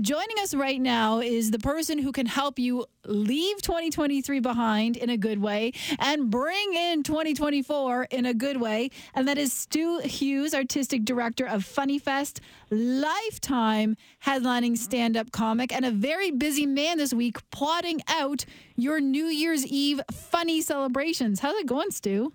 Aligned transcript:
Joining 0.00 0.36
us 0.40 0.54
right 0.54 0.80
now 0.80 1.20
is 1.20 1.50
the 1.50 1.58
person 1.58 1.98
who 1.98 2.10
can 2.10 2.26
help 2.26 2.58
you 2.58 2.86
leave 3.04 3.60
2023 3.62 4.40
behind 4.40 4.96
in 4.96 5.10
a 5.10 5.16
good 5.16 5.40
way 5.40 5.72
and 5.98 6.30
bring 6.30 6.74
in 6.74 7.02
2024 7.02 8.08
in 8.10 8.26
a 8.26 8.34
good 8.34 8.60
way. 8.60 8.90
And 9.14 9.28
that 9.28 9.38
is 9.38 9.52
Stu 9.52 9.98
Hughes, 9.98 10.54
Artistic 10.54 11.04
Director 11.04 11.46
of 11.46 11.64
Funny 11.64 11.98
Fest, 11.98 12.40
lifetime 12.70 13.96
headlining 14.24 14.76
stand 14.76 15.16
up 15.16 15.30
comic, 15.30 15.72
and 15.72 15.84
a 15.84 15.90
very 15.90 16.30
busy 16.30 16.66
man 16.66 16.98
this 16.98 17.14
week 17.14 17.38
plotting 17.50 18.00
out 18.08 18.44
your 18.76 19.00
New 19.00 19.26
Year's 19.26 19.64
Eve 19.66 20.00
funny 20.10 20.62
celebrations. 20.62 21.40
How's 21.40 21.56
it 21.56 21.66
going, 21.66 21.90
Stu? 21.90 22.32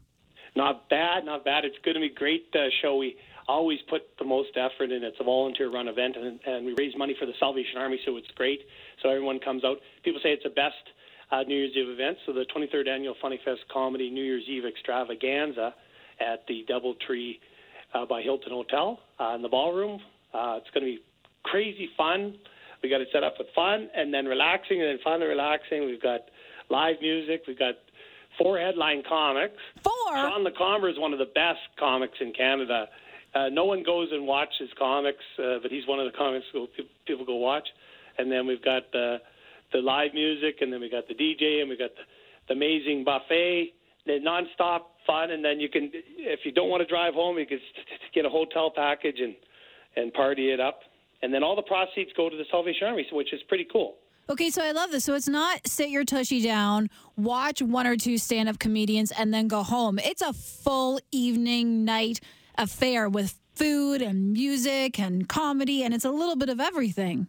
Not 0.56 0.90
bad, 0.90 1.26
not 1.26 1.46
bad. 1.46 1.66
It's 1.66 1.78
going 1.84 1.96
to 1.96 2.02
be 2.02 2.08
a 2.08 2.14
great 2.14 2.48
uh, 2.54 2.68
show. 2.82 2.98
We 2.98 3.18
always 3.52 3.80
put 3.90 4.04
the 4.18 4.26
most 4.26 4.52
effort 4.56 4.92
in. 4.92 5.04
It's 5.04 5.18
a 5.20 5.24
volunteer 5.24 5.70
run 5.72 5.88
event, 5.88 6.16
and, 6.18 6.40
and 6.46 6.66
we 6.66 6.74
raise 6.78 6.96
money 6.98 7.16
for 7.20 7.26
the 7.26 7.34
Salvation 7.40 7.78
Army, 7.78 8.00
so 8.06 8.18
it's 8.18 8.32
great. 8.36 8.62
So 9.04 9.10
everyone 9.10 9.40
comes 9.40 9.64
out. 9.64 9.78
People 10.04 10.20
say 10.24 10.30
it's 10.30 10.44
the 10.44 10.50
best 10.50 10.76
uh, 11.32 11.44
New 11.44 11.56
Year's 11.56 11.76
Eve 11.76 11.90
event. 11.90 12.18
So 12.26 12.34
the 12.34 12.46
23rd 12.56 12.88
annual 12.88 13.16
Funny 13.22 13.40
Fest 13.44 13.62
Comedy 13.72 14.10
New 14.10 14.24
Year's 14.24 14.44
Eve 14.48 14.66
extravaganza 14.66 15.74
at 16.20 16.46
the 16.48 16.66
DoubleTree 16.70 17.40
uh, 17.94 18.06
by 18.06 18.22
Hilton 18.22 18.52
Hotel 18.52 19.00
uh, 19.20 19.36
in 19.36 19.42
the 19.42 19.50
ballroom. 19.50 20.00
Uh, 20.34 20.60
it's 20.62 20.70
going 20.74 20.86
to 20.86 20.98
be 20.98 21.00
crazy 21.44 21.90
fun. 21.98 22.36
We 22.84 22.90
got 22.90 23.02
it 23.02 23.10
set 23.14 23.24
up 23.24 23.36
with 23.38 23.48
fun 23.54 23.90
and 23.96 24.14
then 24.14 24.26
relaxing, 24.26 24.82
and 24.82 24.90
then 24.90 25.00
fun 25.04 25.22
and 25.22 25.30
relaxing. 25.30 25.86
We've 25.86 26.02
got 26.02 26.22
live 26.70 26.96
music. 27.02 27.44
We've 27.48 27.60
got 27.60 27.76
four 28.38 28.58
headline 28.58 29.04
comics. 29.08 29.58
Four. 29.84 30.16
Sean 30.16 30.46
LeComber 30.46 30.90
is 30.92 30.98
one 30.98 31.14
of 31.14 31.20
the 31.20 31.32
best 31.36 31.60
comics 31.78 32.18
in 32.22 32.34
Canada. 32.34 32.88
Uh, 33.34 33.50
no 33.50 33.66
one 33.66 33.84
goes 33.84 34.10
and 34.12 34.28
watches 34.28 34.70
comics, 34.78 35.24
uh, 35.40 35.60
but 35.62 35.72
he's 35.72 35.88
one 35.88 36.00
of 36.00 36.12
the 36.12 36.18
comics 36.18 36.46
people 37.08 37.26
go 37.26 37.36
watch. 37.36 37.68
And 38.18 38.32
then 38.32 38.46
we've 38.46 38.64
got 38.64 38.92
the 38.92 39.18
the 39.72 39.80
live 39.80 40.14
music, 40.14 40.58
and 40.60 40.72
then 40.72 40.82
we 40.82 40.90
got 40.90 41.08
the 41.08 41.14
DJ, 41.14 41.62
and 41.62 41.70
we 41.70 41.78
got 41.78 41.92
the, 41.96 42.02
the 42.50 42.54
amazing 42.54 43.06
buffet, 43.06 43.72
the 44.06 44.20
nonstop 44.20 44.82
fun. 45.08 45.32
And 45.32 45.46
then 45.46 45.62
you 45.62 45.70
can, 45.70 45.90
if 45.94 46.42
you 46.44 46.52
don't 46.52 46.70
want 46.70 46.82
to 46.82 46.88
drive 46.88 47.14
home, 47.14 47.40
you 47.40 47.46
can 47.46 47.60
get 48.14 48.26
a 48.26 48.30
hotel 48.30 48.72
package 48.76 49.20
and 49.20 49.36
and 49.96 50.14
party 50.14 50.52
it 50.52 50.60
up. 50.60 50.82
And 51.22 51.34
then 51.34 51.44
all 51.44 51.56
the 51.56 51.62
proceeds 51.62 52.12
go 52.18 52.30
to 52.30 52.36
the 52.36 52.46
Salvation 52.50 52.88
Army, 52.88 53.06
which 53.12 53.34
is 53.34 53.42
pretty 53.48 53.68
cool. 53.72 53.96
Okay, 54.30 54.50
so 54.50 54.64
I 54.64 54.72
love 54.72 54.92
this. 54.92 55.04
So 55.04 55.14
it's 55.14 55.28
not 55.28 55.68
sit 55.68 55.90
your 55.90 56.06
tushy 56.06 56.42
down, 56.42 56.90
watch 57.18 57.62
one 57.62 57.86
or 57.86 57.96
two 57.96 58.18
stand 58.18 58.50
up 58.50 58.60
comedians, 58.60 59.12
and 59.12 59.34
then 59.34 59.48
go 59.48 59.64
home. 59.64 60.00
It's 60.00 60.22
a 60.22 60.34
full 60.34 61.00
evening, 61.12 61.86
night 61.86 62.20
affair 62.62 63.10
with 63.10 63.38
food 63.56 64.02
and 64.02 64.32
music 64.32 65.00
and 65.00 65.28
comedy, 65.28 65.84
and 65.84 65.94
it's 65.94 66.06
a 66.06 66.12
little 66.12 66.36
bit 66.36 66.50
of 66.50 66.60
everything. 66.60 67.28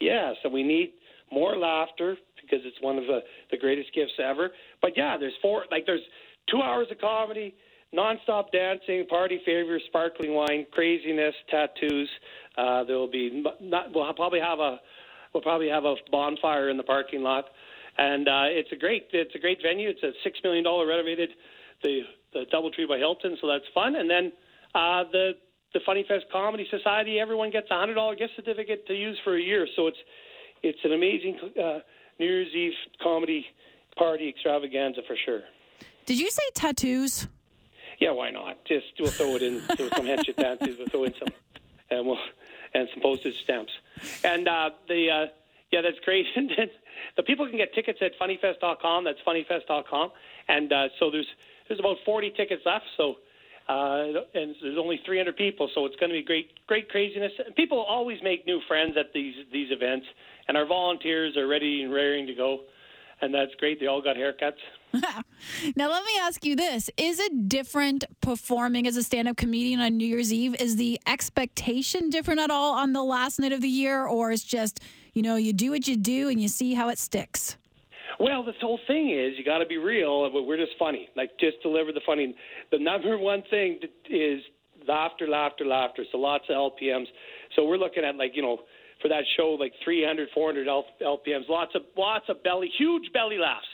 Yeah, 0.00 0.32
so 0.42 0.48
we 0.48 0.62
need 0.62 0.92
more 1.30 1.56
laughter 1.56 2.16
because 2.40 2.64
it's 2.64 2.80
one 2.80 2.96
of 2.96 3.04
the, 3.04 3.20
the 3.50 3.58
greatest 3.58 3.94
gifts 3.94 4.12
ever. 4.22 4.50
But 4.80 4.92
yeah, 4.96 5.16
there's 5.18 5.34
four, 5.42 5.64
like 5.70 5.84
there's 5.86 6.02
two 6.50 6.62
hours 6.62 6.86
of 6.90 6.98
comedy, 6.98 7.54
nonstop 7.94 8.50
dancing, 8.52 9.06
party 9.08 9.40
favors, 9.44 9.82
sparkling 9.88 10.34
wine, 10.34 10.66
craziness, 10.72 11.34
tattoos. 11.50 12.08
Uh, 12.56 12.84
there 12.84 12.96
will 12.96 13.10
be 13.10 13.44
not. 13.60 13.94
We'll 13.94 14.12
probably 14.14 14.40
have 14.40 14.58
a 14.60 14.80
we'll 15.34 15.42
probably 15.42 15.68
have 15.68 15.84
a 15.84 15.94
bonfire 16.10 16.70
in 16.70 16.76
the 16.76 16.82
parking 16.82 17.22
lot, 17.22 17.46
and 17.98 18.28
uh, 18.28 18.46
it's 18.46 18.72
a 18.72 18.76
great 18.76 19.08
it's 19.12 19.34
a 19.34 19.38
great 19.38 19.58
venue. 19.62 19.88
It's 19.88 20.02
a 20.02 20.12
six 20.24 20.38
million 20.42 20.64
dollar 20.64 20.86
renovated 20.86 21.30
the 21.82 22.00
the 22.32 22.44
DoubleTree 22.52 22.88
by 22.88 22.98
Hilton, 22.98 23.36
so 23.40 23.46
that's 23.46 23.64
fun. 23.74 23.96
And 23.96 24.08
then 24.08 24.32
uh, 24.74 25.04
the 25.12 25.32
the 25.74 25.80
Funny 25.84 26.04
Fest 26.08 26.24
Comedy 26.32 26.66
Society, 26.70 27.20
everyone 27.20 27.50
gets 27.50 27.70
a 27.70 27.78
hundred 27.78 27.94
dollar 27.94 28.16
gift 28.16 28.32
certificate 28.36 28.86
to 28.86 28.94
use 28.94 29.18
for 29.24 29.36
a 29.36 29.40
year. 29.40 29.66
So 29.76 29.86
it's 29.86 29.98
it's 30.62 30.78
an 30.84 30.92
amazing 30.92 31.38
uh, 31.62 31.80
New 32.18 32.26
Year's 32.26 32.54
Eve 32.54 32.72
comedy 33.02 33.44
party 33.96 34.28
extravaganza 34.28 35.02
for 35.06 35.16
sure. 35.24 35.42
Did 36.06 36.18
you 36.18 36.30
say 36.30 36.42
tattoos? 36.54 37.28
Yeah, 37.98 38.12
why 38.12 38.30
not? 38.30 38.64
Just 38.64 38.86
we'll 38.98 39.10
throw 39.10 39.36
it 39.36 39.42
in 39.42 39.60
throw 39.60 39.88
some 39.88 40.06
headshot 40.06 40.36
tattoos. 40.36 40.78
We'll 40.78 40.88
throw 40.88 41.04
in 41.04 41.14
some 41.18 41.28
and 41.90 42.06
we'll 42.06 42.18
and 42.74 42.88
some 42.92 43.02
postage 43.02 43.34
stamps. 43.42 43.72
And 44.24 44.48
uh, 44.48 44.70
the 44.88 45.10
uh, 45.10 45.26
yeah, 45.70 45.82
that's 45.82 45.98
great. 46.04 46.26
And 46.36 46.50
then 46.56 46.70
the 47.16 47.22
people 47.22 47.46
can 47.46 47.56
get 47.56 47.74
tickets 47.74 47.98
at 48.00 48.12
funnyfest.com. 48.18 49.04
That's 49.04 49.18
funnyfest.com. 49.26 50.10
And 50.48 50.72
uh, 50.72 50.88
so 50.98 51.10
there's 51.10 51.26
there's 51.68 51.80
about 51.80 51.98
40 52.04 52.30
tickets 52.36 52.62
left. 52.64 52.86
So 52.96 53.16
uh, 53.68 54.24
and 54.34 54.54
there's 54.62 54.78
only 54.78 54.98
300 55.04 55.36
people, 55.36 55.68
so 55.74 55.84
it's 55.84 55.96
going 55.96 56.10
to 56.10 56.18
be 56.18 56.22
great, 56.22 56.48
great 56.66 56.88
craziness. 56.88 57.32
People 57.54 57.78
always 57.78 58.18
make 58.22 58.46
new 58.46 58.60
friends 58.66 58.96
at 58.98 59.12
these 59.12 59.34
these 59.52 59.70
events, 59.70 60.06
and 60.48 60.56
our 60.56 60.66
volunteers 60.66 61.36
are 61.36 61.46
ready 61.46 61.82
and 61.82 61.92
raring 61.92 62.26
to 62.26 62.34
go, 62.34 62.60
and 63.20 63.34
that's 63.34 63.54
great. 63.58 63.78
They 63.78 63.86
all 63.86 64.00
got 64.00 64.16
haircuts. 64.16 64.56
now 65.76 65.90
let 65.90 66.02
me 66.02 66.12
ask 66.18 66.46
you 66.46 66.56
this: 66.56 66.88
Is 66.96 67.20
it 67.20 67.46
different 67.46 68.04
performing 68.22 68.86
as 68.86 68.96
a 68.96 69.02
stand-up 69.02 69.36
comedian 69.36 69.80
on 69.80 69.98
New 69.98 70.06
Year's 70.06 70.32
Eve? 70.32 70.56
Is 70.58 70.76
the 70.76 70.98
expectation 71.06 72.08
different 72.08 72.40
at 72.40 72.50
all 72.50 72.72
on 72.72 72.94
the 72.94 73.04
last 73.04 73.38
night 73.38 73.52
of 73.52 73.60
the 73.60 73.68
year, 73.68 74.06
or 74.06 74.32
is 74.32 74.42
just 74.44 74.80
you 75.12 75.20
know 75.20 75.36
you 75.36 75.52
do 75.52 75.70
what 75.70 75.86
you 75.86 75.96
do 75.96 76.30
and 76.30 76.40
you 76.40 76.48
see 76.48 76.72
how 76.72 76.88
it 76.88 76.98
sticks? 76.98 77.58
Well, 78.20 78.44
this 78.44 78.56
whole 78.60 78.80
thing 78.86 79.10
is 79.10 79.38
you 79.38 79.44
got 79.44 79.58
to 79.58 79.66
be 79.66 79.76
real, 79.76 80.28
we're 80.32 80.56
just 80.56 80.76
funny. 80.78 81.08
Like 81.16 81.30
just 81.38 81.62
deliver 81.62 81.92
the 81.92 82.00
funny. 82.04 82.34
The 82.72 82.78
number 82.78 83.16
one 83.32 83.42
thing 83.50 83.80
is 84.10 84.40
laughter, 84.86 85.28
laughter, 85.28 85.64
laughter. 85.64 86.04
So 86.10 86.18
lots 86.18 86.44
of 86.48 86.56
LPMs. 86.56 87.06
So 87.56 87.64
we're 87.64 87.78
looking 87.78 88.04
at 88.04 88.16
like 88.16 88.32
you 88.34 88.42
know 88.42 88.58
for 89.00 89.08
that 89.08 89.22
show 89.36 89.56
like 89.58 89.72
300, 89.84 90.28
400 90.34 90.66
LPMs. 90.66 91.48
Lots 91.48 91.72
of 91.74 91.82
lots 91.96 92.24
of 92.28 92.42
belly, 92.42 92.70
huge 92.76 93.12
belly 93.12 93.38
laughs. 93.38 93.66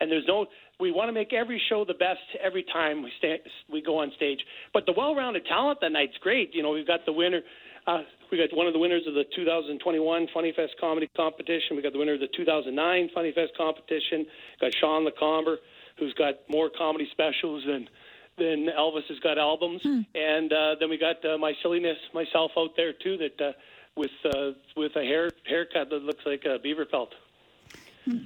And 0.00 0.10
there's 0.10 0.24
no. 0.26 0.46
We 0.78 0.92
want 0.92 1.08
to 1.08 1.12
make 1.12 1.32
every 1.32 1.60
show 1.68 1.84
the 1.84 1.94
best 1.94 2.20
every 2.42 2.64
time 2.72 3.02
we 3.02 3.12
stay, 3.18 3.40
we 3.70 3.82
go 3.82 3.98
on 3.98 4.10
stage. 4.16 4.40
But 4.72 4.86
the 4.86 4.94
well-rounded 4.96 5.44
talent 5.46 5.78
that 5.82 5.92
night's 5.92 6.16
great. 6.22 6.54
You 6.54 6.62
know, 6.62 6.70
we've 6.70 6.86
got 6.86 7.04
the 7.04 7.12
winner. 7.12 7.42
Uh, 7.86 8.02
we 8.30 8.38
got 8.38 8.54
one 8.56 8.66
of 8.66 8.72
the 8.72 8.78
winners 8.78 9.02
of 9.06 9.14
the 9.14 9.24
2021 9.34 10.28
Funny 10.32 10.52
Fest 10.54 10.72
comedy 10.80 11.08
competition. 11.16 11.76
We 11.76 11.82
got 11.82 11.92
the 11.92 11.98
winner 11.98 12.14
of 12.14 12.20
the 12.20 12.28
2009 12.36 13.10
Funny 13.14 13.32
Fest 13.32 13.52
competition. 13.56 14.26
Got 14.60 14.72
Sean 14.80 15.06
LeComber, 15.06 15.56
who's 15.98 16.14
got 16.14 16.34
more 16.48 16.70
comedy 16.70 17.08
specials 17.12 17.64
than 17.66 17.88
than 18.38 18.68
Elvis 18.76 19.06
has 19.08 19.18
got 19.20 19.38
albums. 19.38 19.82
Hmm. 19.82 20.00
And 20.14 20.52
uh, 20.52 20.74
then 20.80 20.88
we 20.88 20.98
got 20.98 21.22
uh, 21.24 21.36
my 21.36 21.52
silliness 21.62 21.98
myself 22.14 22.52
out 22.56 22.70
there 22.76 22.92
too, 22.92 23.18
that 23.18 23.44
uh, 23.44 23.52
with 23.96 24.10
uh, 24.24 24.52
with 24.76 24.92
a 24.96 25.02
hair 25.02 25.30
haircut 25.46 25.90
that 25.90 26.02
looks 26.02 26.24
like 26.24 26.44
a 26.44 26.58
beaver 26.58 26.86
pelt. 26.86 27.10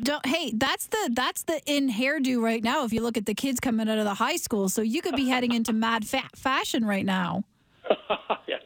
Don't, 0.03 0.25
hey, 0.25 0.53
that's 0.55 0.87
the 0.87 1.11
that's 1.13 1.43
the 1.43 1.61
in 1.67 1.91
hairdo 1.91 2.41
right 2.41 2.63
now. 2.63 2.85
If 2.85 2.93
you 2.93 3.03
look 3.03 3.17
at 3.17 3.27
the 3.27 3.35
kids 3.35 3.61
coming 3.61 3.89
out 3.89 3.99
of 3.99 4.05
the 4.05 4.15
high 4.15 4.37
school, 4.37 4.69
so 4.69 4.83
you 4.83 5.03
could 5.03 5.17
be 5.17 5.29
heading 5.29 5.53
into 5.53 5.73
mad 5.73 6.07
fa- 6.07 6.31
fashion 6.35 6.85
right 6.85 7.05
now. 7.05 7.45
yes, 8.49 8.63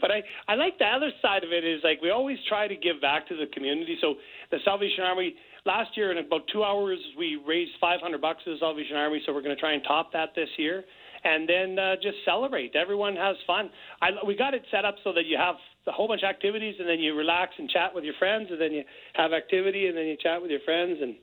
but 0.00 0.10
I, 0.10 0.22
I 0.48 0.54
like 0.56 0.78
the 0.78 0.86
other 0.86 1.10
side 1.22 1.44
of 1.44 1.52
it 1.52 1.64
is 1.64 1.80
like 1.84 2.02
we 2.02 2.10
always 2.10 2.38
try 2.48 2.66
to 2.68 2.76
give 2.76 3.00
back 3.00 3.28
to 3.28 3.36
the 3.36 3.46
community. 3.54 3.96
So 4.00 4.14
the 4.50 4.58
Salvation 4.64 5.04
Army 5.04 5.34
last 5.64 5.96
year 5.96 6.12
in 6.12 6.18
about 6.18 6.42
two 6.52 6.62
hours 6.62 6.98
we 7.16 7.40
raised 7.46 7.72
500 7.80 8.20
bucks 8.20 8.44
to 8.44 8.52
the 8.52 8.58
Salvation 8.58 8.96
Army. 8.96 9.22
So 9.24 9.32
we're 9.32 9.42
going 9.42 9.56
to 9.56 9.60
try 9.60 9.72
and 9.72 9.82
top 9.84 10.12
that 10.12 10.34
this 10.34 10.48
year, 10.58 10.84
and 11.24 11.48
then 11.48 11.78
uh, 11.78 11.96
just 11.96 12.16
celebrate. 12.24 12.76
Everyone 12.76 13.16
has 13.16 13.36
fun. 13.46 13.70
I, 14.02 14.10
we 14.26 14.36
got 14.36 14.54
it 14.54 14.62
set 14.70 14.84
up 14.84 14.96
so 15.02 15.12
that 15.14 15.26
you 15.26 15.36
have 15.38 15.56
a 15.86 15.92
whole 15.92 16.08
bunch 16.08 16.22
of 16.22 16.28
activities, 16.28 16.76
and 16.78 16.88
then 16.88 17.00
you 17.00 17.14
relax 17.14 17.52
and 17.58 17.68
chat 17.68 17.94
with 17.94 18.04
your 18.04 18.14
friends, 18.18 18.48
and 18.50 18.60
then 18.60 18.72
you 18.72 18.84
have 19.14 19.32
activity, 19.32 19.86
and 19.86 19.96
then 19.96 20.06
you 20.06 20.16
chat 20.22 20.40
with 20.40 20.50
your 20.50 20.60
friends, 20.64 20.98
and 21.00 21.14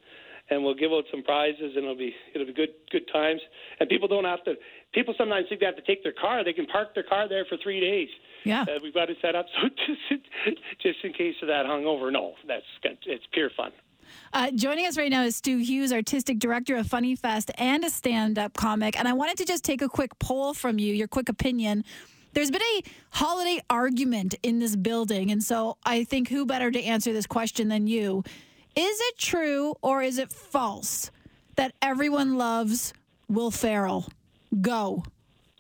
and 0.50 0.64
we'll 0.64 0.76
give 0.76 0.92
out 0.92 1.06
some 1.10 1.24
prizes, 1.24 1.74
and 1.76 1.86
it'll 1.86 1.96
be 1.96 2.14
it'll 2.34 2.48
be 2.48 2.54
good 2.54 2.74
good 2.92 3.08
times. 3.14 3.42
And 3.80 3.88
people 3.88 4.08
don't 4.08 4.26
have 4.26 4.44
to. 4.46 4.56
People 4.94 5.14
sometimes 5.18 5.46
think 5.48 5.62
they 5.62 5.66
have 5.66 5.78
to 5.78 5.82
take 5.84 6.04
their 6.04 6.14
car. 6.14 6.44
They 6.44 6.54
can 6.54 6.66
park 6.66 6.94
their 6.94 7.04
car 7.04 7.30
there 7.30 7.46
for 7.46 7.58
three 7.64 7.80
days. 7.80 8.10
Yeah, 8.44 8.64
uh, 8.64 8.80
we've 8.84 8.94
got 8.94 9.10
it 9.10 9.18
set 9.22 9.36
up 9.36 9.46
so 9.62 9.70
just 10.10 10.26
just 10.82 10.98
in 11.04 11.14
case 11.14 11.36
of 11.42 11.48
that 11.48 11.66
hungover. 11.66 12.12
No, 12.12 12.34
that's 12.48 12.66
it's 12.84 13.26
pure 13.34 13.50
fun. 13.56 13.72
Uh, 14.34 14.52
joining 14.52 14.86
us 14.86 14.98
right 14.98 15.12
now 15.12 15.24
is 15.24 15.36
Stu 15.36 15.58
Hughes, 15.58 15.92
artistic 15.92 16.40
director 16.40 16.76
of 16.76 16.88
Funny 16.88 17.16
Fest 17.16 17.52
and 17.58 17.84
a 17.84 17.90
stand-up 17.90 18.54
comic. 18.54 18.98
And 18.98 19.08
I 19.08 19.14
wanted 19.14 19.38
to 19.38 19.46
just 19.46 19.64
take 19.64 19.82
a 19.82 19.90
quick 19.90 20.18
poll 20.20 20.54
from 20.54 20.80
you, 20.80 20.94
your 20.94 21.08
quick 21.08 21.30
opinion. 21.30 21.84
There's 22.34 22.52
been 22.52 22.62
a 22.62 22.84
holiday 23.10 23.62
argument 23.70 24.36
in 24.42 24.60
this 24.60 24.76
building, 24.78 25.32
and 25.32 25.44
so 25.44 25.78
I 25.86 26.06
think 26.06 26.30
who 26.30 26.46
better 26.46 26.72
to 26.72 26.82
answer 26.82 27.12
this 27.12 27.28
question 27.28 27.68
than 27.68 27.88
you? 27.88 28.24
Is 28.76 29.00
it 29.02 29.18
true 29.18 29.76
or 29.82 30.02
is 30.02 30.18
it 30.18 30.32
false 30.32 31.12
that 31.58 31.74
everyone 31.82 32.38
loves 32.38 32.94
Will 33.28 33.52
Ferrell? 33.52 34.08
Go. 34.62 35.04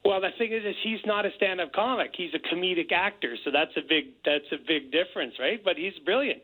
Well, 0.04 0.19
the 0.21 0.30
thing 0.38 0.51
is, 0.51 0.63
is 0.65 0.75
he's 0.81 1.00
not 1.06 1.25
a 1.25 1.30
stand-up 1.36 1.74
comic. 1.74 2.12
He's 2.15 2.33
a 2.33 2.39
comedic 2.39 2.92
actor, 2.92 3.36
so 3.44 3.51
that's 3.51 3.75
a 3.77 3.81
big 3.81 4.06
that's 4.25 4.51
a 4.51 4.57
big 4.57 4.92
difference, 4.92 5.36
right? 5.39 5.62
But 5.63 5.77
he's 5.77 5.94
brilliant, 6.06 6.42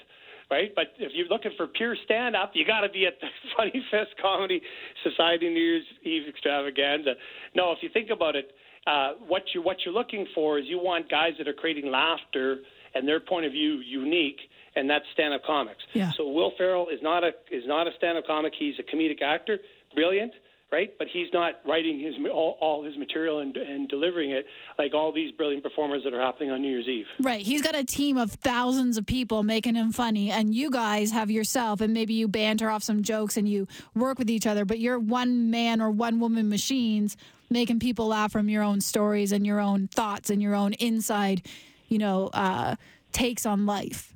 right? 0.49 0.71
But 0.75 0.93
if 0.97 1.11
you're 1.13 1.27
looking 1.27 1.51
for 1.57 1.67
pure 1.67 1.95
stand-up, 2.05 2.51
you 2.53 2.65
got 2.65 2.81
to 2.81 2.89
be 2.89 3.05
at 3.05 3.19
the 3.19 3.27
Funny 3.57 3.83
Fest 3.91 4.11
Comedy 4.21 4.61
Society 5.03 5.49
New 5.49 5.59
Year's 5.59 5.85
Eve 6.03 6.23
extravaganza. 6.27 7.13
No, 7.55 7.71
if 7.71 7.79
you 7.81 7.89
think 7.89 8.09
about 8.09 8.35
it, 8.35 8.51
uh, 8.85 9.13
what 9.27 9.43
you 9.53 9.61
what 9.61 9.77
you're 9.83 9.93
looking 9.93 10.25
for 10.33 10.59
is 10.59 10.65
you 10.67 10.79
want 10.79 11.09
guys 11.09 11.33
that 11.37 11.47
are 11.47 11.53
creating 11.53 11.91
laughter 11.91 12.59
and 12.95 13.07
their 13.07 13.19
point 13.19 13.45
of 13.45 13.51
view 13.51 13.81
unique, 13.85 14.39
and 14.75 14.89
that's 14.89 15.03
stand-up 15.13 15.43
comics. 15.45 15.83
Yeah. 15.93 16.11
So 16.15 16.29
Will 16.29 16.53
Ferrell 16.57 16.87
is 16.87 16.99
not 17.01 17.23
a 17.23 17.31
is 17.51 17.63
not 17.65 17.87
a 17.87 17.91
stand-up 17.97 18.25
comic. 18.25 18.53
He's 18.57 18.75
a 18.79 18.83
comedic 18.83 19.21
actor, 19.21 19.59
brilliant, 19.93 20.31
right? 20.71 20.93
But 20.99 21.07
he's 21.11 21.27
not 21.33 21.55
writing 21.65 21.99
his 21.99 22.15
all, 22.31 22.57
all 22.59 22.83
his 22.83 22.97
material 22.97 23.39
and, 23.39 23.55
and 23.55 23.87
delivering 23.87 24.31
it 24.31 24.45
like 24.77 24.93
all 24.93 25.11
these 25.11 25.31
brilliant 25.31 25.63
performers 25.63 26.03
that 26.03 26.13
are 26.13 26.21
happening 26.21 26.51
on 26.51 26.61
New 26.61 26.69
Year's 26.69 26.87
Eve. 26.87 27.05
Right. 27.19 27.41
He's 27.41 27.61
got 27.61 27.75
a 27.75 27.83
team 27.83 28.17
of 28.17 28.31
thousands 28.31 28.97
of 28.97 29.05
people 29.05 29.43
making 29.43 29.75
him 29.75 29.91
funny, 29.91 30.29
and 30.29 30.53
you 30.53 30.69
guys 30.69 31.11
have 31.11 31.31
yourself, 31.31 31.81
and 31.81 31.93
maybe 31.93 32.13
you 32.13 32.27
banter 32.27 32.69
off 32.69 32.83
some 32.83 33.01
jokes 33.01 33.37
and 33.37 33.47
you 33.47 33.67
work 33.95 34.19
with 34.19 34.29
each 34.29 34.45
other, 34.45 34.65
but 34.65 34.79
you're 34.79 34.99
one 34.99 35.49
man 35.49 35.81
or 35.81 35.89
one 35.89 36.19
woman 36.19 36.49
machines 36.49 37.15
making 37.49 37.79
people 37.79 38.07
laugh 38.07 38.31
from 38.31 38.49
your 38.49 38.63
own 38.63 38.81
stories 38.81 39.31
and 39.31 39.45
your 39.45 39.59
own 39.59 39.87
thoughts 39.87 40.29
and 40.29 40.41
your 40.41 40.53
own 40.53 40.73
inside, 40.73 41.47
you 41.87 41.97
know, 41.97 42.29
uh, 42.33 42.75
takes 43.13 43.45
on 43.45 43.65
life. 43.65 44.13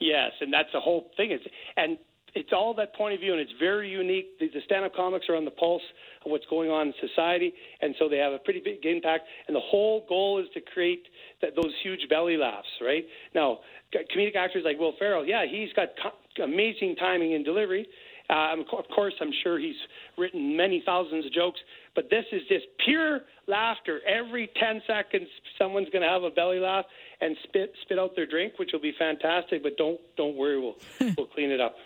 Yes, 0.00 0.32
and 0.40 0.52
that's 0.52 0.70
the 0.72 0.80
whole 0.80 1.10
thing. 1.16 1.30
It's 1.30 1.44
and 1.76 1.98
it's 2.34 2.50
all 2.52 2.74
that 2.74 2.94
point 2.94 3.14
of 3.14 3.20
view, 3.20 3.32
and 3.32 3.40
it's 3.40 3.52
very 3.60 3.88
unique. 3.88 4.38
The, 4.38 4.48
the 4.48 4.60
stand-up 4.64 4.94
comics 4.94 5.26
are 5.28 5.36
on 5.36 5.44
the 5.44 5.50
pulse 5.52 5.82
of 6.24 6.30
what's 6.30 6.46
going 6.50 6.70
on 6.70 6.88
in 6.88 6.94
society, 7.00 7.52
and 7.80 7.94
so 7.98 8.08
they 8.08 8.18
have 8.18 8.32
a 8.32 8.38
pretty 8.38 8.60
big 8.60 8.84
impact. 8.84 9.24
And 9.46 9.54
the 9.54 9.60
whole 9.60 10.04
goal 10.08 10.40
is 10.40 10.46
to 10.54 10.60
create 10.60 11.04
that, 11.42 11.50
those 11.54 11.72
huge 11.82 12.08
belly 12.08 12.36
laughs. 12.36 12.68
Right 12.80 13.04
now, 13.34 13.60
comedic 13.94 14.36
actors 14.36 14.62
like 14.64 14.78
Will 14.78 14.94
Ferrell, 14.98 15.24
yeah, 15.26 15.44
he's 15.48 15.72
got 15.74 15.88
co- 16.02 16.42
amazing 16.42 16.96
timing 16.96 17.34
and 17.34 17.44
delivery. 17.44 17.86
Um, 18.30 18.64
of 18.72 18.84
course, 18.94 19.12
I'm 19.20 19.32
sure 19.42 19.58
he's 19.58 19.76
written 20.16 20.56
many 20.56 20.82
thousands 20.84 21.26
of 21.26 21.32
jokes, 21.32 21.60
but 21.94 22.10
this 22.10 22.24
is 22.32 22.42
just 22.48 22.66
pure 22.84 23.20
laughter. 23.46 24.00
Every 24.06 24.50
10 24.60 24.82
seconds, 24.86 25.28
someone's 25.58 25.88
going 25.90 26.02
to 26.02 26.08
have 26.08 26.22
a 26.22 26.30
belly 26.30 26.58
laugh 26.58 26.84
and 27.20 27.36
spit 27.44 27.72
spit 27.82 27.98
out 27.98 28.16
their 28.16 28.26
drink, 28.26 28.58
which 28.58 28.70
will 28.72 28.80
be 28.80 28.92
fantastic. 28.98 29.62
But 29.62 29.76
don't 29.76 30.00
don't 30.16 30.36
worry, 30.36 30.60
we'll 30.60 30.76
we'll 31.16 31.26
clean 31.26 31.50
it 31.50 31.60
up. 31.60 31.76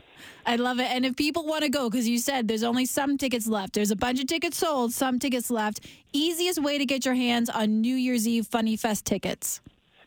I 0.47 0.57
love 0.57 0.81
it. 0.81 0.91
And 0.91 1.05
if 1.05 1.17
people 1.17 1.47
want 1.47 1.63
to 1.63 1.69
go, 1.69 1.89
because 1.89 2.09
you 2.09 2.19
said 2.19 2.49
there's 2.49 2.65
only 2.65 2.87
some 2.87 3.19
tickets 3.19 3.47
left, 3.47 3.75
there's 3.75 3.91
a 3.91 3.97
bunch 3.97 4.21
of 4.21 4.27
tickets 4.27 4.59
sold, 4.59 4.93
some 4.93 5.19
tickets 5.19 5.51
left. 5.51 5.87
Easiest 6.13 6.61
way 6.63 6.79
to 6.79 6.87
get 6.87 7.05
your 7.05 7.15
hands 7.15 7.49
on 7.51 7.81
New 7.81 7.95
Year's 7.95 8.27
Eve 8.27 8.47
Funny 8.47 8.77
Fest 8.77 9.05
tickets 9.05 9.61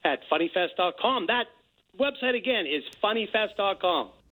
at 0.04 0.19
funnyfest.com. 0.31 1.27
That 1.27 1.45
website 2.00 2.36
again 2.36 2.65
is 2.65 2.83
funnyfest.com. 3.04 4.09